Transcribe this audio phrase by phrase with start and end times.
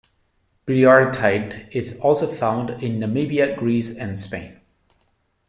[0.65, 4.59] Briartite is also found in Namibia, Greece, and Spain.